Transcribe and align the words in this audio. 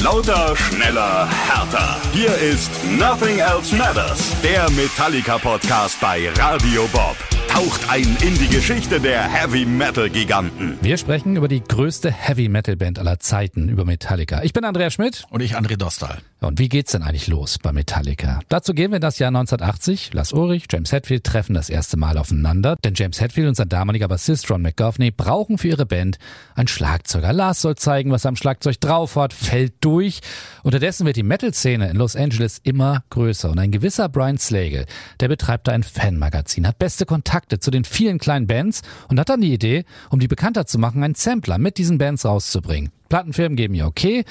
Lauter, 0.00 0.54
schneller, 0.56 1.28
härter. 1.28 1.96
Hier 2.12 2.32
ist 2.36 2.70
Nothing 2.84 3.38
Else 3.38 3.74
Matters, 3.74 4.32
der 4.42 4.70
Metallica-Podcast 4.70 6.00
bei 6.00 6.30
Radio 6.36 6.86
Bob. 6.92 7.16
Taucht 7.58 7.90
ein 7.90 8.16
in 8.24 8.38
die 8.38 8.46
Geschichte 8.46 9.00
der 9.00 9.20
Heavy 9.20 9.66
Metal 9.66 10.08
Giganten. 10.08 10.78
Wir 10.80 10.96
sprechen 10.96 11.34
über 11.34 11.48
die 11.48 11.60
größte 11.60 12.08
Heavy 12.08 12.48
Metal 12.48 12.76
Band 12.76 13.00
aller 13.00 13.18
Zeiten, 13.18 13.68
über 13.68 13.84
Metallica. 13.84 14.44
Ich 14.44 14.52
bin 14.52 14.64
Andreas 14.64 14.94
Schmidt. 14.94 15.24
Und 15.30 15.42
ich 15.42 15.56
André 15.56 15.76
Dostal. 15.76 16.18
Und 16.40 16.60
wie 16.60 16.68
geht's 16.68 16.92
denn 16.92 17.02
eigentlich 17.02 17.26
los 17.26 17.58
bei 17.58 17.72
Metallica? 17.72 18.38
Dazu 18.48 18.72
gehen 18.74 18.92
wir 18.92 18.96
in 18.98 19.02
das 19.02 19.18
Jahr 19.18 19.30
1980. 19.30 20.14
Lars 20.14 20.32
Ulrich, 20.32 20.66
James 20.70 20.92
Hetfield 20.92 21.24
treffen 21.24 21.54
das 21.54 21.68
erste 21.68 21.96
Mal 21.96 22.16
aufeinander, 22.16 22.76
denn 22.84 22.94
James 22.94 23.20
Hetfield 23.20 23.48
und 23.48 23.56
sein 23.56 23.68
damaliger 23.68 24.06
Bassist 24.06 24.48
Ron 24.48 24.62
McGovney 24.62 25.10
brauchen 25.10 25.58
für 25.58 25.66
ihre 25.66 25.84
Band 25.84 26.18
einen 26.54 26.68
Schlagzeuger. 26.68 27.32
Lars 27.32 27.60
soll 27.60 27.74
zeigen, 27.74 28.12
was 28.12 28.24
er 28.24 28.28
am 28.28 28.36
Schlagzeug 28.36 28.80
drauf 28.80 29.16
hat, 29.16 29.32
fällt 29.32 29.74
durch. 29.80 30.20
Unterdessen 30.62 31.06
wird 31.06 31.16
die 31.16 31.24
Metal-Szene 31.24 31.90
in 31.90 31.96
Los 31.96 32.14
Angeles 32.14 32.60
immer 32.62 33.02
größer 33.10 33.50
und 33.50 33.58
ein 33.58 33.72
gewisser 33.72 34.08
Brian 34.08 34.38
Slagle, 34.38 34.86
der 35.18 35.26
betreibt 35.26 35.66
da 35.66 35.72
ein 35.72 35.82
Fanmagazin, 35.82 36.68
hat 36.68 36.78
beste 36.78 37.04
Kontakte 37.04 37.47
zu 37.60 37.70
den 37.70 37.84
vielen 37.84 38.18
kleinen 38.18 38.46
Bands 38.46 38.82
und 39.08 39.18
hat 39.18 39.28
dann 39.28 39.40
die 39.40 39.52
Idee, 39.52 39.84
um 40.10 40.20
die 40.20 40.28
bekannter 40.28 40.66
zu 40.66 40.78
machen, 40.78 41.02
einen 41.02 41.14
Sampler 41.14 41.58
mit 41.58 41.78
diesen 41.78 41.98
Bands 41.98 42.24
rauszubringen. 42.24 42.90
Plattenfirmen 43.08 43.56
geben 43.56 43.74
ihr 43.74 43.86
okay 43.86 44.24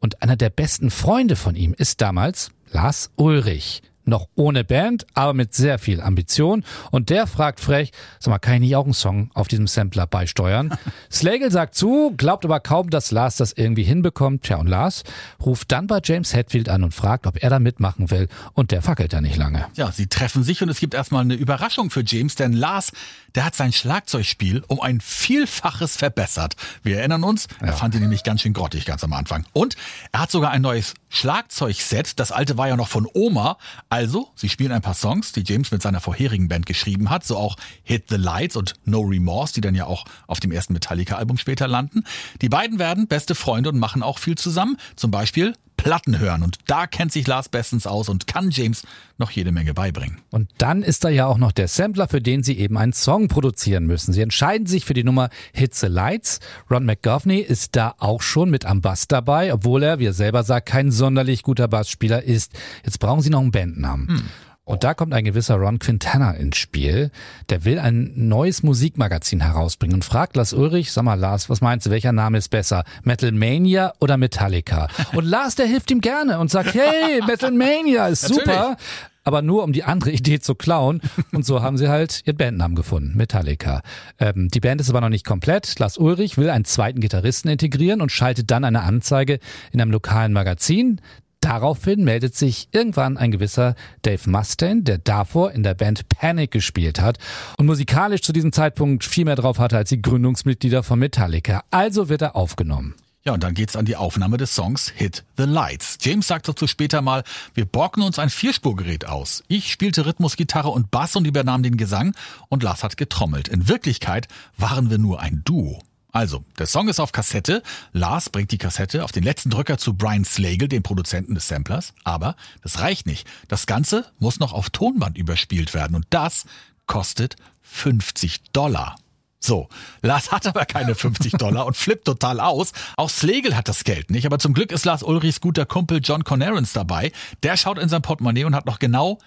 und 0.00 0.22
einer 0.22 0.36
der 0.36 0.50
besten 0.50 0.90
Freunde 0.90 1.36
von 1.36 1.54
ihm 1.54 1.74
ist 1.76 2.00
damals 2.00 2.50
Lars 2.70 3.10
Ulrich 3.16 3.82
noch 4.06 4.28
ohne 4.34 4.64
Band, 4.64 5.06
aber 5.14 5.34
mit 5.34 5.54
sehr 5.54 5.78
viel 5.78 6.00
Ambition. 6.00 6.64
Und 6.90 7.10
der 7.10 7.26
fragt 7.26 7.60
frech, 7.60 7.92
sag 8.18 8.30
mal, 8.30 8.38
kann 8.38 8.54
ich 8.54 8.60
nicht 8.60 8.76
auch 8.76 8.84
einen 8.84 8.94
Song 8.94 9.30
auf 9.34 9.48
diesem 9.48 9.66
Sampler 9.66 10.06
beisteuern? 10.06 10.76
Slagle 11.10 11.50
sagt 11.50 11.74
zu, 11.74 12.14
glaubt 12.16 12.44
aber 12.44 12.60
kaum, 12.60 12.90
dass 12.90 13.10
Lars 13.10 13.36
das 13.36 13.52
irgendwie 13.52 13.82
hinbekommt. 13.82 14.44
Tja, 14.44 14.56
und 14.56 14.66
Lars 14.66 15.04
ruft 15.44 15.72
dann 15.72 15.86
bei 15.86 16.00
James 16.02 16.34
Hetfield 16.34 16.68
an 16.68 16.84
und 16.84 16.92
fragt, 16.92 17.26
ob 17.26 17.42
er 17.42 17.50
da 17.50 17.58
mitmachen 17.58 18.10
will. 18.10 18.28
Und 18.54 18.70
der 18.70 18.82
fackelt 18.82 19.12
da 19.12 19.20
nicht 19.20 19.36
lange. 19.36 19.66
Ja, 19.74 19.92
sie 19.92 20.06
treffen 20.06 20.42
sich 20.42 20.62
und 20.62 20.68
es 20.68 20.80
gibt 20.80 20.94
erstmal 20.94 21.22
eine 21.22 21.34
Überraschung 21.34 21.90
für 21.90 22.04
James, 22.04 22.34
denn 22.34 22.52
Lars, 22.52 22.92
der 23.34 23.44
hat 23.44 23.54
sein 23.54 23.72
Schlagzeugspiel 23.72 24.62
um 24.68 24.80
ein 24.80 25.00
Vielfaches 25.00 25.96
verbessert. 25.96 26.56
Wir 26.82 26.98
erinnern 26.98 27.24
uns, 27.24 27.48
er 27.60 27.72
fand 27.72 27.94
ihn 27.94 28.00
nämlich 28.00 28.22
ganz 28.22 28.42
schön 28.42 28.52
grottig 28.52 28.84
ganz 28.84 29.04
am 29.04 29.12
Anfang. 29.12 29.44
Und 29.52 29.76
er 30.12 30.22
hat 30.22 30.30
sogar 30.30 30.50
ein 30.50 30.62
neues 30.62 30.94
Schlagzeugset. 31.16 32.20
Das 32.20 32.30
alte 32.30 32.58
war 32.58 32.68
ja 32.68 32.76
noch 32.76 32.88
von 32.88 33.08
Oma. 33.14 33.58
Also, 33.88 34.28
sie 34.34 34.48
spielen 34.48 34.72
ein 34.72 34.82
paar 34.82 34.94
Songs, 34.94 35.32
die 35.32 35.42
James 35.44 35.70
mit 35.70 35.82
seiner 35.82 36.00
vorherigen 36.00 36.48
Band 36.48 36.66
geschrieben 36.66 37.10
hat, 37.10 37.24
so 37.24 37.36
auch 37.36 37.56
Hit 37.82 38.04
the 38.10 38.16
Lights 38.16 38.54
und 38.54 38.74
No 38.84 39.00
Remorse, 39.00 39.54
die 39.54 39.62
dann 39.62 39.74
ja 39.74 39.86
auch 39.86 40.04
auf 40.26 40.40
dem 40.40 40.52
ersten 40.52 40.74
Metallica-Album 40.74 41.38
später 41.38 41.66
landen. 41.66 42.04
Die 42.42 42.48
beiden 42.48 42.78
werden 42.78 43.08
beste 43.08 43.34
Freunde 43.34 43.70
und 43.70 43.78
machen 43.78 44.02
auch 44.02 44.18
viel 44.18 44.36
zusammen. 44.36 44.76
Zum 44.94 45.10
Beispiel 45.10 45.54
Platten 45.76 46.18
hören. 46.18 46.42
Und 46.42 46.58
da 46.66 46.86
kennt 46.86 47.12
sich 47.12 47.26
Lars 47.26 47.48
bestens 47.48 47.86
aus 47.86 48.08
und 48.08 48.26
kann 48.26 48.50
James 48.50 48.82
noch 49.18 49.30
jede 49.30 49.52
Menge 49.52 49.74
beibringen. 49.74 50.18
Und 50.30 50.50
dann 50.58 50.82
ist 50.82 51.04
da 51.04 51.08
ja 51.08 51.26
auch 51.26 51.38
noch 51.38 51.52
der 51.52 51.68
Sampler, 51.68 52.08
für 52.08 52.20
den 52.20 52.42
sie 52.42 52.58
eben 52.58 52.76
einen 52.76 52.92
Song 52.92 53.28
produzieren 53.28 53.86
müssen. 53.86 54.12
Sie 54.12 54.20
entscheiden 54.20 54.66
sich 54.66 54.84
für 54.84 54.94
die 54.94 55.04
Nummer 55.04 55.30
Hit 55.52 55.74
the 55.74 55.86
Lights. 55.86 56.40
Ron 56.70 56.84
McGovney 56.84 57.40
ist 57.40 57.76
da 57.76 57.94
auch 57.98 58.22
schon 58.22 58.50
mit 58.50 58.64
am 58.64 58.80
Bass 58.80 59.08
dabei, 59.08 59.52
obwohl 59.52 59.82
er, 59.82 59.98
wie 59.98 60.06
er 60.06 60.12
selber 60.12 60.42
sagt, 60.42 60.68
kein 60.68 60.90
sonderlich 60.90 61.42
guter 61.42 61.68
Bassspieler 61.68 62.22
ist. 62.22 62.52
Jetzt 62.84 62.98
brauchen 62.98 63.20
sie 63.20 63.30
noch 63.30 63.40
einen 63.40 63.52
Bandnamen. 63.52 64.08
Hm. 64.08 64.24
Und 64.66 64.82
da 64.82 64.94
kommt 64.94 65.14
ein 65.14 65.24
gewisser 65.24 65.54
Ron 65.54 65.78
Quintana 65.78 66.32
ins 66.32 66.56
Spiel. 66.56 67.12
Der 67.50 67.64
will 67.64 67.78
ein 67.78 68.12
neues 68.16 68.64
Musikmagazin 68.64 69.40
herausbringen 69.40 69.94
und 69.94 70.04
fragt 70.04 70.34
Lars 70.34 70.52
Ulrich, 70.52 70.90
sag 70.90 71.04
mal 71.04 71.14
Lars, 71.14 71.48
was 71.48 71.60
meinst 71.60 71.86
du, 71.86 71.90
welcher 71.90 72.10
Name 72.10 72.36
ist 72.36 72.48
besser? 72.48 72.82
Metal 73.04 73.30
Mania 73.30 73.92
oder 74.00 74.16
Metallica? 74.16 74.88
Und 75.14 75.24
Lars, 75.24 75.54
der 75.54 75.66
hilft 75.66 75.92
ihm 75.92 76.00
gerne 76.00 76.40
und 76.40 76.50
sagt, 76.50 76.74
hey, 76.74 77.22
Metal 77.24 77.52
Mania 77.52 78.08
ist 78.08 78.22
super. 78.26 78.76
aber 79.22 79.40
nur 79.40 79.62
um 79.62 79.72
die 79.72 79.84
andere 79.84 80.10
Idee 80.10 80.40
zu 80.40 80.56
klauen. 80.56 81.00
Und 81.32 81.46
so 81.46 81.62
haben 81.62 81.76
sie 81.78 81.88
halt 81.88 82.22
ihren 82.24 82.36
Bandnamen 82.36 82.74
gefunden, 82.74 83.16
Metallica. 83.16 83.82
Ähm, 84.18 84.48
die 84.48 84.60
Band 84.60 84.80
ist 84.80 84.90
aber 84.90 85.00
noch 85.00 85.08
nicht 85.10 85.26
komplett. 85.26 85.78
Lars 85.78 85.96
Ulrich 85.96 86.38
will 86.38 86.50
einen 86.50 86.64
zweiten 86.64 87.00
Gitarristen 87.00 87.48
integrieren 87.48 88.00
und 88.00 88.10
schaltet 88.10 88.50
dann 88.50 88.64
eine 88.64 88.82
Anzeige 88.82 89.38
in 89.72 89.80
einem 89.80 89.92
lokalen 89.92 90.32
Magazin. 90.32 91.00
Daraufhin 91.46 92.02
meldet 92.02 92.34
sich 92.34 92.66
irgendwann 92.72 93.16
ein 93.16 93.30
gewisser 93.30 93.76
Dave 94.02 94.28
Mustaine, 94.28 94.82
der 94.82 94.98
davor 94.98 95.52
in 95.52 95.62
der 95.62 95.74
Band 95.74 96.08
Panic 96.08 96.50
gespielt 96.50 97.00
hat 97.00 97.18
und 97.56 97.66
musikalisch 97.66 98.22
zu 98.22 98.32
diesem 98.32 98.50
Zeitpunkt 98.50 99.04
viel 99.04 99.24
mehr 99.24 99.36
drauf 99.36 99.60
hatte 99.60 99.76
als 99.76 99.90
die 99.90 100.02
Gründungsmitglieder 100.02 100.82
von 100.82 100.98
Metallica. 100.98 101.62
Also 101.70 102.08
wird 102.08 102.22
er 102.22 102.34
aufgenommen. 102.34 102.96
Ja, 103.24 103.32
und 103.32 103.44
dann 103.44 103.54
geht's 103.54 103.76
an 103.76 103.84
die 103.84 103.94
Aufnahme 103.94 104.38
des 104.38 104.56
Songs 104.56 104.88
Hit 104.88 105.22
the 105.36 105.44
Lights. 105.44 105.98
James 106.00 106.26
sagt 106.26 106.48
dazu 106.48 106.66
später 106.66 107.00
mal, 107.00 107.22
wir 107.54 107.64
borgen 107.64 108.02
uns 108.02 108.18
ein 108.18 108.30
Vierspurgerät 108.30 109.06
aus. 109.06 109.44
Ich 109.46 109.70
spielte 109.70 110.04
Rhythmus, 110.04 110.36
Gitarre 110.36 110.70
und 110.70 110.90
Bass 110.90 111.14
und 111.14 111.28
übernahm 111.28 111.62
den 111.62 111.76
Gesang 111.76 112.16
und 112.48 112.64
Lars 112.64 112.82
hat 112.82 112.96
getrommelt. 112.96 113.46
In 113.46 113.68
Wirklichkeit 113.68 114.26
waren 114.58 114.90
wir 114.90 114.98
nur 114.98 115.20
ein 115.20 115.42
Duo. 115.44 115.78
Also, 116.12 116.44
der 116.58 116.66
Song 116.66 116.88
ist 116.88 117.00
auf 117.00 117.12
Kassette. 117.12 117.62
Lars 117.92 118.30
bringt 118.30 118.50
die 118.50 118.58
Kassette 118.58 119.04
auf 119.04 119.12
den 119.12 119.22
letzten 119.22 119.50
Drücker 119.50 119.76
zu 119.76 119.94
Brian 119.94 120.24
Slagle, 120.24 120.68
dem 120.68 120.82
Produzenten 120.82 121.34
des 121.34 121.48
Samplers. 121.48 121.92
Aber 122.04 122.36
das 122.62 122.80
reicht 122.80 123.06
nicht. 123.06 123.28
Das 123.48 123.66
Ganze 123.66 124.06
muss 124.18 124.38
noch 124.38 124.52
auf 124.52 124.70
Tonband 124.70 125.18
überspielt 125.18 125.74
werden. 125.74 125.94
Und 125.94 126.06
das 126.10 126.46
kostet 126.86 127.36
50 127.62 128.52
Dollar. 128.52 128.96
So, 129.38 129.68
Lars 130.02 130.32
hat 130.32 130.46
aber 130.46 130.64
keine 130.64 130.94
50 130.94 131.32
Dollar 131.38 131.66
und 131.66 131.76
flippt 131.76 132.06
total 132.06 132.40
aus. 132.40 132.72
Auch 132.96 133.10
Slagle 133.10 133.56
hat 133.56 133.68
das 133.68 133.84
Geld 133.84 134.10
nicht, 134.10 134.26
aber 134.26 134.38
zum 134.38 134.54
Glück 134.54 134.72
ist 134.72 134.84
Lars 134.84 135.02
Ulrichs 135.02 135.40
guter 135.40 135.66
Kumpel 135.66 136.00
John 136.02 136.24
Connerans 136.24 136.72
dabei. 136.72 137.12
Der 137.42 137.56
schaut 137.56 137.78
in 137.78 137.88
sein 137.88 138.02
Portemonnaie 138.02 138.44
und 138.44 138.56
hat 138.56 138.66
noch 138.66 138.78
genau 138.78 139.18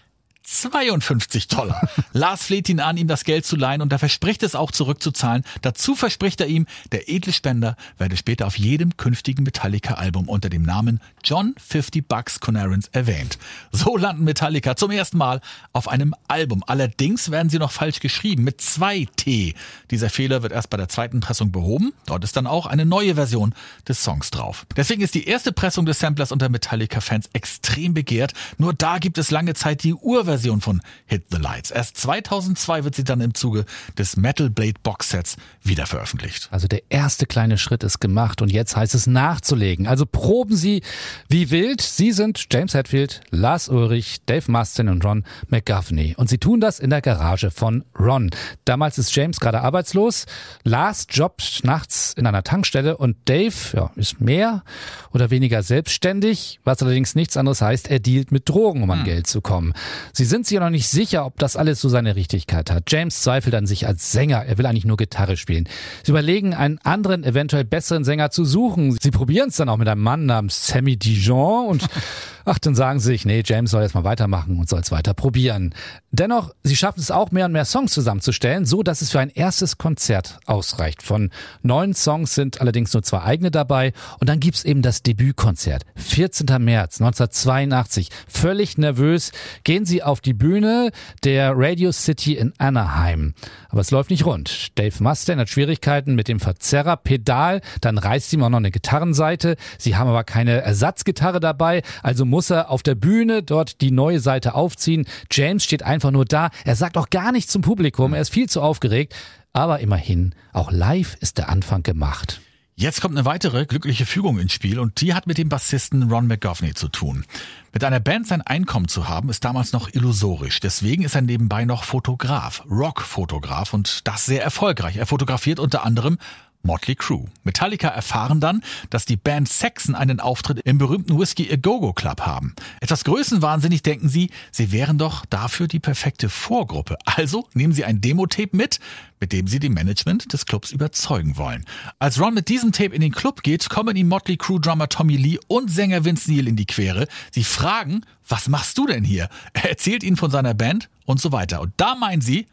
52 0.43 1.47
Dollar. 1.47 1.87
Lars 2.13 2.43
fleht 2.43 2.69
ihn 2.69 2.79
an, 2.79 2.97
ihm 2.97 3.07
das 3.07 3.23
Geld 3.23 3.45
zu 3.45 3.55
leihen 3.55 3.81
und 3.81 3.91
er 3.91 3.99
verspricht 3.99 4.41
es 4.41 4.55
auch 4.55 4.71
zurückzuzahlen. 4.71 5.43
Dazu 5.61 5.95
verspricht 5.95 6.41
er 6.41 6.47
ihm, 6.47 6.65
der 6.91 7.09
edle 7.09 7.33
Spender 7.33 7.75
werde 7.97 8.17
später 8.17 8.47
auf 8.47 8.57
jedem 8.57 8.97
künftigen 8.97 9.43
Metallica-Album 9.43 10.27
unter 10.27 10.49
dem 10.49 10.63
Namen 10.63 11.01
John 11.23 11.53
50 11.59 12.07
Bucks 12.07 12.39
Conarans 12.39 12.87
erwähnt. 12.91 13.37
So 13.71 13.95
landen 13.95 14.23
Metallica 14.23 14.75
zum 14.75 14.91
ersten 14.91 15.17
Mal 15.17 15.41
auf 15.71 15.87
einem 15.87 16.15
Album. 16.27 16.63
Allerdings 16.65 17.29
werden 17.29 17.49
sie 17.49 17.59
noch 17.59 17.71
falsch 17.71 17.99
geschrieben 17.99 18.43
mit 18.43 18.59
zwei 18.59 19.07
T. 19.17 19.53
Dieser 19.91 20.09
Fehler 20.09 20.41
wird 20.41 20.53
erst 20.53 20.69
bei 20.69 20.77
der 20.77 20.89
zweiten 20.89 21.19
Pressung 21.19 21.51
behoben. 21.51 21.93
Dort 22.05 22.23
ist 22.23 22.35
dann 22.35 22.47
auch 22.47 22.65
eine 22.65 22.85
neue 22.85 23.15
Version 23.15 23.53
des 23.87 24.03
Songs 24.03 24.31
drauf. 24.31 24.65
Deswegen 24.75 25.01
ist 25.01 25.13
die 25.13 25.27
erste 25.27 25.51
Pressung 25.51 25.85
des 25.85 25.99
Samplers 25.99 26.31
unter 26.31 26.49
Metallica-Fans 26.49 27.29
extrem 27.33 27.93
begehrt. 27.93 28.33
Nur 28.57 28.73
da 28.73 28.97
gibt 28.97 29.17
es 29.17 29.29
lange 29.29 29.53
Zeit 29.53 29.83
die 29.83 29.93
Urversion 29.93 30.28
Version 30.29 30.61
von 30.61 30.81
Hit 31.05 31.25
the 31.31 31.37
Lights. 31.37 31.71
Erst 31.71 31.97
2002 31.97 32.83
wird 32.83 32.95
sie 32.95 33.03
dann 33.03 33.21
im 33.21 33.33
Zuge 33.33 33.65
des 33.97 34.17
Metal 34.17 34.49
Blade 34.49 34.75
Box 34.83 35.09
Sets 35.09 35.37
wieder 35.63 35.85
veröffentlicht. 35.85 36.47
Also 36.51 36.67
der 36.67 36.83
erste 36.89 37.25
kleine 37.25 37.57
Schritt 37.57 37.83
ist 37.83 37.99
gemacht 37.99 38.41
und 38.41 38.51
jetzt 38.51 38.75
heißt 38.75 38.95
es 38.95 39.07
nachzulegen. 39.07 39.87
Also 39.87 40.05
proben 40.05 40.55
Sie 40.55 40.81
wie 41.27 41.51
wild. 41.51 41.81
Sie 41.81 42.11
sind 42.11 42.47
James 42.51 42.73
Hetfield, 42.73 43.21
Lars 43.29 43.69
Ulrich, 43.69 44.21
Dave 44.25 44.51
Mustaine 44.51 44.91
und 44.91 45.03
Ron 45.05 45.23
McGovney. 45.47 46.15
Und 46.17 46.29
sie 46.29 46.37
tun 46.37 46.59
das 46.59 46.79
in 46.79 46.89
der 46.89 47.01
Garage 47.01 47.51
von 47.51 47.83
Ron. 47.97 48.29
Damals 48.65 48.97
ist 48.97 49.15
James 49.15 49.39
gerade 49.39 49.61
arbeitslos. 49.61 50.25
Lars 50.63 51.07
jobbt 51.09 51.63
nachts 51.63 52.13
in 52.13 52.27
einer 52.27 52.43
Tankstelle 52.43 52.97
und 52.97 53.17
Dave 53.25 53.55
ja, 53.73 53.91
ist 53.95 54.21
mehr 54.21 54.63
oder 55.11 55.29
weniger 55.29 55.63
selbstständig, 55.63 56.59
was 56.63 56.81
allerdings 56.81 57.15
nichts 57.15 57.37
anderes 57.37 57.61
heißt, 57.61 57.89
er 57.89 57.99
dealt 57.99 58.31
mit 58.31 58.47
Drogen, 58.47 58.83
um 58.83 58.91
an 58.91 58.99
hm. 58.99 59.05
Geld 59.05 59.27
zu 59.27 59.41
kommen. 59.41 59.73
Sie 60.19 60.25
sind 60.25 60.45
sich 60.45 60.55
ja 60.55 60.59
noch 60.59 60.69
nicht 60.69 60.89
sicher, 60.89 61.25
ob 61.25 61.39
das 61.39 61.55
alles 61.55 61.79
so 61.79 61.87
seine 61.87 62.17
Richtigkeit 62.17 62.69
hat. 62.71 62.91
James 62.91 63.21
zweifelt 63.21 63.55
an 63.55 63.65
sich 63.65 63.87
als 63.87 64.11
Sänger. 64.11 64.43
Er 64.45 64.57
will 64.57 64.65
eigentlich 64.65 64.83
nur 64.83 64.97
Gitarre 64.97 65.37
spielen. 65.37 65.69
Sie 66.03 66.11
überlegen, 66.11 66.53
einen 66.53 66.77
anderen, 66.79 67.23
eventuell 67.23 67.63
besseren 67.63 68.03
Sänger 68.03 68.29
zu 68.29 68.43
suchen. 68.43 68.97
Sie 68.99 69.11
probieren 69.11 69.47
es 69.47 69.55
dann 69.55 69.69
auch 69.69 69.77
mit 69.77 69.87
einem 69.87 70.01
Mann 70.01 70.25
namens 70.25 70.67
Sammy 70.67 70.97
Dijon 70.97 71.67
und 71.67 71.87
Ach, 72.51 72.57
dann 72.57 72.73
sagen 72.73 72.99
sie 72.99 73.09
sich, 73.09 73.25
nee, 73.25 73.43
James 73.45 73.69
soll 73.69 73.83
jetzt 73.83 73.93
mal 73.93 74.03
weitermachen 74.03 74.57
und 74.57 74.67
soll 74.67 74.79
es 74.79 74.91
weiter 74.91 75.13
probieren. 75.13 75.75
Dennoch, 76.09 76.55
sie 76.63 76.75
schaffen 76.75 76.99
es 76.99 77.11
auch 77.11 77.29
mehr 77.29 77.45
und 77.45 77.51
mehr 77.51 77.63
Songs 77.63 77.93
zusammenzustellen, 77.93 78.65
so 78.65 78.81
dass 78.81 79.03
es 79.03 79.11
für 79.11 79.19
ein 79.19 79.29
erstes 79.29 79.77
Konzert 79.77 80.39
ausreicht. 80.47 81.03
Von 81.03 81.29
neun 81.61 81.93
Songs 81.93 82.33
sind 82.33 82.59
allerdings 82.59 82.91
nur 82.91 83.03
zwei 83.03 83.21
eigene 83.21 83.51
dabei 83.51 83.93
und 84.19 84.27
dann 84.27 84.39
gibt's 84.39 84.63
eben 84.63 84.81
das 84.81 85.03
Debütkonzert. 85.03 85.83
14. 85.97 86.47
März 86.59 86.99
1982. 86.99 88.09
Völlig 88.27 88.79
nervös 88.79 89.31
gehen 89.63 89.85
sie 89.85 90.01
auf 90.01 90.19
die 90.19 90.33
Bühne 90.33 90.89
der 91.23 91.53
Radio 91.55 91.91
City 91.91 92.33
in 92.33 92.53
Anaheim. 92.57 93.35
Aber 93.69 93.81
es 93.81 93.91
läuft 93.91 94.09
nicht 94.09 94.25
rund. 94.25 94.79
Dave 94.79 95.03
Mustaine 95.03 95.41
hat 95.41 95.49
Schwierigkeiten 95.49 96.15
mit 96.15 96.27
dem 96.27 96.39
Verzerrerpedal, 96.39 97.61
dann 97.81 97.99
reißt 97.99 98.33
ihm 98.33 98.41
auch 98.41 98.49
noch 98.49 98.57
eine 98.57 98.71
Gitarrenseite. 98.71 99.55
Sie 99.77 99.95
haben 99.95 100.09
aber 100.09 100.23
keine 100.23 100.61
Ersatzgitarre 100.61 101.39
dabei, 101.39 101.83
also 102.01 102.25
muss 102.25 102.38
muss 102.39 102.51
er 102.51 102.69
auf 102.69 102.83
der 102.83 102.95
Bühne 102.95 103.43
dort 103.43 103.81
die 103.81 103.91
neue 103.91 104.21
Seite 104.21 104.55
aufziehen. 104.55 105.05
James 105.29 105.61
steht 105.61 105.83
einfach 105.83 106.11
nur 106.11 106.23
da. 106.23 106.51
Er 106.63 106.77
sagt 106.77 106.97
auch 106.97 107.09
gar 107.09 107.33
nichts 107.33 107.51
zum 107.51 107.61
Publikum. 107.61 108.13
Er 108.13 108.21
ist 108.21 108.29
viel 108.29 108.47
zu 108.47 108.61
aufgeregt. 108.61 109.13
Aber 109.51 109.81
immerhin, 109.81 110.33
auch 110.53 110.71
live 110.71 111.17
ist 111.19 111.37
der 111.37 111.49
Anfang 111.49 111.83
gemacht. 111.83 112.39
Jetzt 112.77 113.01
kommt 113.01 113.17
eine 113.17 113.25
weitere 113.25 113.65
glückliche 113.65 114.05
Fügung 114.05 114.39
ins 114.39 114.53
Spiel 114.53 114.79
und 114.79 115.01
die 115.01 115.13
hat 115.13 115.27
mit 115.27 115.37
dem 115.37 115.49
Bassisten 115.49 116.09
Ron 116.09 116.27
McGovney 116.27 116.75
zu 116.75 116.87
tun. 116.87 117.25
Mit 117.73 117.83
einer 117.83 117.99
Band 117.99 118.25
sein 118.25 118.41
Einkommen 118.41 118.87
zu 118.87 119.09
haben, 119.09 119.27
ist 119.27 119.43
damals 119.43 119.73
noch 119.73 119.93
illusorisch. 119.93 120.61
Deswegen 120.61 121.03
ist 121.03 121.15
er 121.15 121.21
nebenbei 121.21 121.65
noch 121.65 121.83
Fotograf, 121.83 122.63
Rock-Fotograf 122.71 123.73
und 123.73 124.07
das 124.07 124.25
sehr 124.25 124.41
erfolgreich. 124.41 124.95
Er 124.95 125.07
fotografiert 125.07 125.59
unter 125.59 125.83
anderem 125.83 126.17
Motley 126.61 126.95
Crue. 126.95 127.25
Metallica 127.43 127.87
erfahren 127.87 128.39
dann, 128.39 128.61
dass 128.89 129.05
die 129.05 129.15
Band 129.15 129.47
Saxon 129.47 129.95
einen 129.95 130.19
Auftritt 130.19 130.59
im 130.65 130.77
berühmten 130.77 131.17
Whiskey 131.17 131.51
A 131.51 131.55
Go-Go 131.55 131.93
Club 131.93 132.21
haben. 132.21 132.53
Etwas 132.81 133.03
größenwahnsinnig 133.05 133.81
denken 133.81 134.09
sie, 134.09 134.29
sie 134.51 134.71
wären 134.71 134.97
doch 134.97 135.25
dafür 135.25 135.67
die 135.67 135.79
perfekte 135.79 136.29
Vorgruppe. 136.29 136.97
Also 137.05 137.47
nehmen 137.53 137.73
sie 137.73 137.85
ein 137.85 138.01
Demo-Tape 138.01 138.55
mit, 138.55 138.79
mit 139.19 139.31
dem 139.31 139.47
sie 139.47 139.59
die 139.59 139.69
Management 139.69 140.31
des 140.33 140.45
Clubs 140.45 140.71
überzeugen 140.71 141.37
wollen. 141.37 141.65
Als 141.97 142.19
Ron 142.19 142.33
mit 142.33 142.49
diesem 142.49 142.71
Tape 142.71 142.93
in 142.93 143.01
den 143.01 143.11
Club 143.11 143.41
geht, 143.43 143.69
kommen 143.69 143.95
ihm 143.95 144.07
Motley 144.07 144.37
Crue 144.37 144.59
Drummer 144.59 144.89
Tommy 144.89 145.15
Lee 145.15 145.39
und 145.47 145.71
Sänger 145.71 146.05
Vince 146.05 146.31
Neil 146.31 146.47
in 146.47 146.55
die 146.55 146.65
Quere. 146.65 147.07
Sie 147.31 147.43
fragen, 147.43 148.01
was 148.27 148.47
machst 148.49 148.77
du 148.77 148.85
denn 148.85 149.03
hier? 149.03 149.29
Er 149.53 149.69
erzählt 149.69 150.03
ihnen 150.03 150.17
von 150.17 150.31
seiner 150.31 150.53
Band 150.53 150.89
und 151.05 151.19
so 151.19 151.31
weiter. 151.31 151.61
Und 151.61 151.73
da 151.77 151.95
meinen 151.95 152.21
sie, 152.21 152.47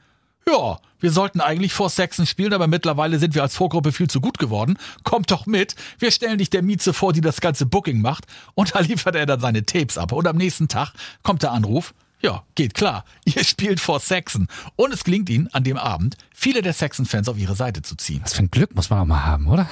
ja, 0.48 0.78
wir 1.00 1.10
sollten 1.10 1.40
eigentlich 1.40 1.72
vor 1.72 1.90
Saxon 1.90 2.26
spielen, 2.26 2.52
aber 2.52 2.68
mittlerweile 2.68 3.18
sind 3.18 3.34
wir 3.34 3.42
als 3.42 3.56
Vorgruppe 3.56 3.92
viel 3.92 4.08
zu 4.08 4.20
gut 4.20 4.38
geworden. 4.38 4.78
Kommt 5.04 5.30
doch 5.30 5.46
mit. 5.46 5.74
Wir 5.98 6.10
stellen 6.10 6.38
dich 6.38 6.50
der 6.50 6.62
Mieze 6.62 6.92
vor, 6.92 7.12
die 7.12 7.20
das 7.20 7.40
ganze 7.40 7.66
Booking 7.66 8.00
macht. 8.00 8.26
Und 8.54 8.74
da 8.74 8.80
liefert 8.80 9.16
er 9.16 9.26
dann 9.26 9.40
seine 9.40 9.64
Tapes 9.66 9.98
ab. 9.98 10.12
Und 10.12 10.26
am 10.26 10.36
nächsten 10.36 10.68
Tag 10.68 10.92
kommt 11.22 11.42
der 11.42 11.52
Anruf. 11.52 11.94
Ja, 12.26 12.42
geht 12.56 12.74
klar. 12.74 13.04
Ihr 13.24 13.44
spielt 13.44 13.78
vor 13.78 14.00
Saxon. 14.00 14.48
Und 14.74 14.92
es 14.92 15.04
gelingt 15.04 15.30
ihnen 15.30 15.46
an 15.52 15.62
dem 15.62 15.76
Abend, 15.76 16.16
viele 16.34 16.60
der 16.60 16.72
Saxon-Fans 16.72 17.28
auf 17.28 17.38
ihre 17.38 17.54
Seite 17.54 17.82
zu 17.82 17.94
ziehen. 17.94 18.20
Was 18.24 18.34
für 18.34 18.42
ein 18.42 18.50
Glück 18.50 18.74
muss 18.74 18.90
man 18.90 18.98
auch 18.98 19.04
mal 19.04 19.24
haben, 19.24 19.46
oder? 19.46 19.68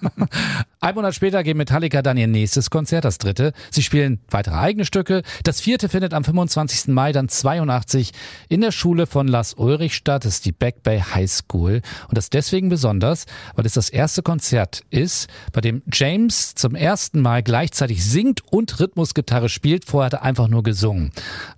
ein 0.80 0.94
Monat 0.94 1.14
später 1.14 1.42
geben 1.42 1.58
Metallica 1.58 2.00
dann 2.00 2.16
ihr 2.16 2.28
nächstes 2.28 2.70
Konzert, 2.70 3.04
das 3.04 3.18
dritte. 3.18 3.52
Sie 3.70 3.82
spielen 3.82 4.20
weitere 4.30 4.54
eigene 4.54 4.86
Stücke. 4.86 5.22
Das 5.44 5.60
vierte 5.60 5.90
findet 5.90 6.14
am 6.14 6.24
25. 6.24 6.88
Mai 6.88 7.12
dann 7.12 7.28
82 7.28 8.12
in 8.48 8.62
der 8.62 8.72
Schule 8.72 9.06
von 9.06 9.28
Las 9.28 9.54
Ulrich 9.54 9.94
statt. 9.94 10.24
Das 10.24 10.34
ist 10.34 10.46
die 10.46 10.52
Back 10.52 10.82
Bay 10.82 11.00
High 11.00 11.30
School. 11.30 11.82
Und 12.08 12.16
das 12.16 12.30
deswegen 12.30 12.70
besonders, 12.70 13.26
weil 13.54 13.66
es 13.66 13.74
das 13.74 13.90
erste 13.90 14.22
Konzert 14.22 14.82
ist, 14.88 15.28
bei 15.52 15.60
dem 15.60 15.82
James 15.92 16.54
zum 16.54 16.74
ersten 16.74 17.20
Mal 17.20 17.42
gleichzeitig 17.42 18.02
singt 18.02 18.40
und 18.50 18.80
Rhythmusgitarre 18.80 19.50
spielt. 19.50 19.84
Vorher 19.84 20.06
hat 20.06 20.14
er 20.14 20.22
einfach 20.22 20.48
nur 20.48 20.62
gesungen. 20.62 21.12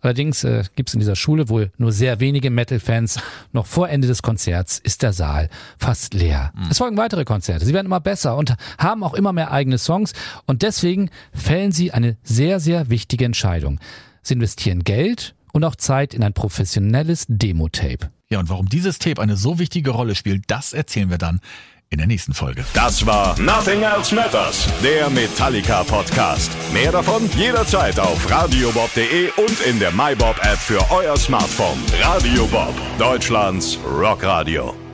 Allerdings 0.09 0.43
äh, 0.43 0.65
gibt 0.75 0.89
es 0.89 0.95
in 0.95 1.01
dieser 1.01 1.17
Schule 1.17 1.51
wohl 1.51 1.71
nur 1.77 1.93
sehr 1.93 2.19
wenige 2.19 2.49
Metal-Fans. 2.49 3.21
Noch 3.53 3.67
vor 3.67 3.91
Ende 3.91 4.09
des 4.09 4.23
Konzerts 4.23 4.79
ist 4.79 5.03
der 5.03 5.13
Saal 5.13 5.51
fast 5.77 6.15
leer. 6.15 6.51
Mhm. 6.57 6.69
Es 6.71 6.79
folgen 6.79 6.97
weitere 6.97 7.27
Konzerte. 7.27 7.67
Sie 7.67 7.75
werden 7.75 7.85
immer 7.85 8.01
besser 8.01 8.35
und 8.39 8.55
haben 8.79 9.03
auch 9.05 9.13
immer 9.13 9.35
mehr 9.35 9.53
eigene 9.53 9.77
Songs. 9.77 10.15
Und 10.47 10.63
deswegen 10.63 11.11
fällen 11.35 11.73
sie 11.73 11.93
eine 11.93 12.17
sehr, 12.23 12.59
sehr 12.59 12.89
wichtige 12.89 13.27
Entscheidung. 13.27 13.81
Sie 14.23 14.33
investieren 14.33 14.83
Geld 14.83 15.35
und 15.53 15.63
auch 15.63 15.77
Zeit 15.77 16.15
in 16.15 16.23
ein 16.23 16.33
professionelles 16.33 17.27
Demo-Tape. 17.29 18.11
Ja, 18.31 18.39
und 18.39 18.49
warum 18.49 18.71
dieses 18.71 18.99
Tape 18.99 19.21
eine 19.21 19.37
so 19.37 19.59
wichtige 19.59 19.91
Rolle 19.91 20.15
spielt, 20.15 20.45
das 20.47 20.73
erzählen 20.73 21.11
wir 21.11 21.19
dann 21.19 21.41
in 21.91 21.99
der 21.99 22.07
nächsten 22.07 22.35
Folge. 22.35 22.65
Das 22.75 23.07
war 23.07 23.39
Nothing 23.41 23.83
Else 23.83 24.15
Matters, 24.15 24.69
der 24.83 25.09
Metallica 25.11 25.85
Podcast. 25.85 26.51
Mehr 26.73 26.93
davon 26.93 27.29
jederzeit 27.37 27.99
auf 27.99 28.31
radiobob.de 28.31 29.31
und 29.37 29.61
in 29.67 29.79
der 29.79 29.93
MyBob 29.93 30.37
App 30.43 30.59
für 30.59 30.81
euer 30.91 31.17
Smartphone. 31.17 31.79
Radio 32.03 32.47
Bob, 32.47 32.75
Deutschlands 32.99 33.79
Rockradio. 33.85 34.88